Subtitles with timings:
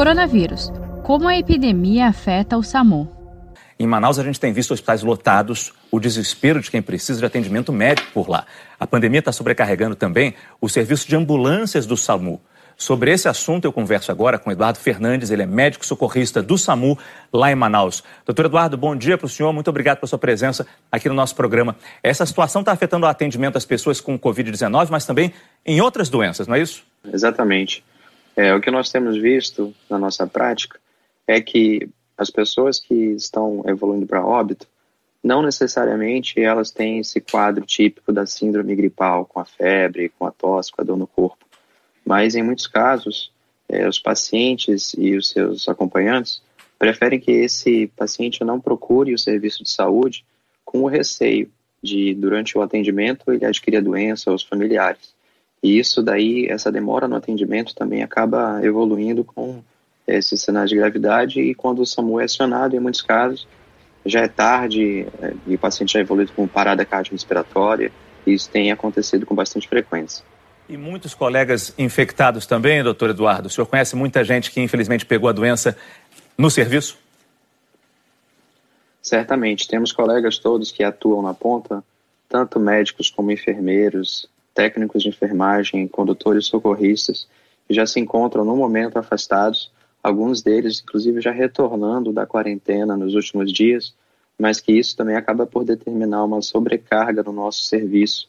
[0.00, 0.72] Coronavírus.
[1.02, 3.06] Como a epidemia afeta o SAMU?
[3.78, 7.70] Em Manaus, a gente tem visto hospitais lotados, o desespero de quem precisa de atendimento
[7.70, 8.46] médico por lá.
[8.78, 12.40] A pandemia está sobrecarregando também o serviço de ambulâncias do SAMU.
[12.78, 16.98] Sobre esse assunto, eu converso agora com Eduardo Fernandes, ele é médico socorrista do SAMU
[17.30, 18.02] lá em Manaus.
[18.24, 21.36] Doutor Eduardo, bom dia para o senhor, muito obrigado pela sua presença aqui no nosso
[21.36, 21.76] programa.
[22.02, 25.34] Essa situação está afetando o atendimento das pessoas com Covid-19, mas também
[25.66, 26.84] em outras doenças, não é isso?
[27.12, 27.84] Exatamente.
[28.36, 30.78] É, o que nós temos visto na nossa prática
[31.26, 34.66] é que as pessoas que estão evoluindo para óbito,
[35.22, 40.30] não necessariamente elas têm esse quadro típico da síndrome gripal, com a febre, com a
[40.30, 41.44] tosse, com a dor no corpo.
[42.04, 43.32] Mas, em muitos casos,
[43.68, 46.42] é, os pacientes e os seus acompanhantes
[46.78, 50.24] preferem que esse paciente não procure o serviço de saúde
[50.64, 51.50] com o receio
[51.82, 55.14] de, durante o atendimento, ele adquirir a doença aos familiares.
[55.62, 59.62] E isso daí, essa demora no atendimento também acaba evoluindo com
[60.06, 63.46] esses sinais de gravidade e quando o SAMU é acionado, em muitos casos,
[64.04, 67.92] já é tarde é, e o paciente já é evoluído com parada cardiorrespiratória
[68.26, 70.24] e isso tem acontecido com bastante frequência.
[70.68, 73.48] E muitos colegas infectados também, doutor Eduardo?
[73.48, 75.76] O senhor conhece muita gente que infelizmente pegou a doença
[76.38, 76.96] no serviço?
[79.02, 79.66] Certamente.
[79.66, 81.82] Temos colegas todos que atuam na ponta,
[82.28, 84.28] tanto médicos como enfermeiros,
[84.60, 87.26] técnicos de enfermagem, condutores socorristas,
[87.66, 89.72] que já se encontram no momento afastados
[90.02, 93.94] alguns deles, inclusive, já retornando da quarentena nos últimos dias,
[94.38, 98.28] mas que isso também acaba por determinar uma sobrecarga no nosso serviço,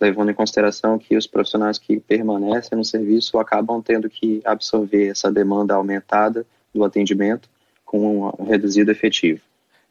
[0.00, 5.30] levando em consideração que os profissionais que permanecem no serviço acabam tendo que absorver essa
[5.30, 7.48] demanda aumentada do atendimento
[7.84, 9.40] com um reduzido efetivo.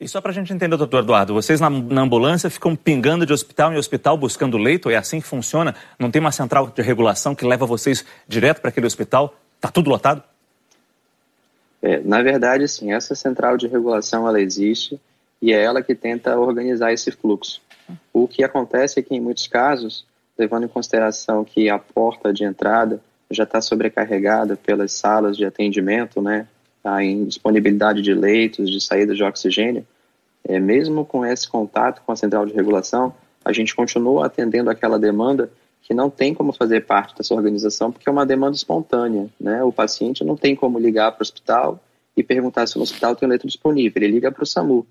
[0.02, 3.32] E só para a gente entender, doutor Eduardo, vocês na, na, ambulância ficam pingando de
[3.32, 4.90] hospital em hospital buscando leito?
[4.90, 5.76] É assim que funciona?
[6.00, 9.36] Não tem uma central de regulação que leva vocês direto para aquele hospital?
[9.58, 10.24] Está tudo lotado?
[11.84, 15.00] É, na verdade, sim, essa central de regulação ela existe
[15.40, 17.62] e é ela que tenta organizar esse fluxo.
[18.12, 20.04] O que acontece é que, em muitos casos,
[20.36, 23.00] levando em consideração que a porta de entrada
[23.30, 26.48] já está sobrecarregada pelas salas de atendimento, né,
[26.84, 29.86] a indisponibilidade de leitos, de saída de oxigênio,
[30.44, 33.14] é, mesmo com esse contato com a central de regulação,
[33.44, 38.08] a gente continua atendendo aquela demanda que não tem como fazer parte dessa organização porque
[38.08, 39.64] é uma demanda espontânea, né?
[39.64, 41.80] O paciente não tem como ligar para o hospital
[42.16, 44.02] e perguntar se no hospital tem leito disponível.
[44.02, 44.86] Ele liga para o SAMU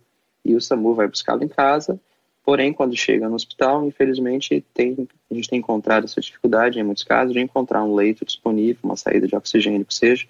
[0.45, 2.01] e o SAMU vai buscá-lo em casa.
[2.45, 7.05] Porém, quando chega no hospital, infelizmente, tem, a gente tem encontrado essa dificuldade, em muitos
[7.05, 10.27] casos, de encontrar um leito disponível, uma saída de oxigênio, que seja.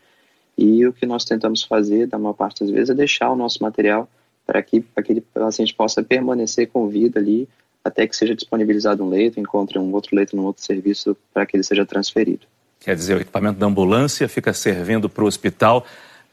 [0.59, 3.63] E o que nós tentamos fazer, da maior parte das vezes, é deixar o nosso
[3.63, 4.09] material
[4.51, 7.49] para que aquele paciente possa permanecer com vida ali
[7.85, 11.57] até que seja disponibilizado um leito, encontre um outro leito num outro serviço para que
[11.57, 12.41] ele seja transferido.
[12.81, 15.87] Quer dizer, o equipamento da ambulância fica servindo para o hospital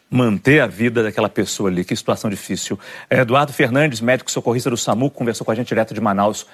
[0.10, 1.86] manter a vida daquela pessoa ali.
[1.86, 2.80] Que situação difícil.
[3.08, 6.48] Eduardo Fernandes, médico socorrista do SAMU, conversou com a gente direto de Manaus.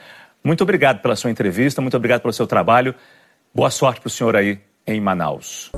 [0.43, 2.93] Muito obrigado pela sua entrevista, muito obrigado pelo seu trabalho.
[3.55, 5.71] Boa sorte para o senhor aí em Manaus.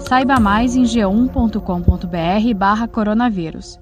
[0.00, 3.80] Saiba mais em g1.com.br barra coronavírus.